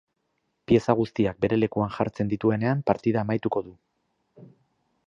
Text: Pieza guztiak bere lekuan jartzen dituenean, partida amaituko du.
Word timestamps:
Pieza 0.69 0.95
guztiak 1.01 1.37
bere 1.45 1.59
lekuan 1.59 1.93
jartzen 1.99 2.33
dituenean, 2.33 2.83
partida 2.91 3.23
amaituko 3.27 3.65
du. 3.69 3.77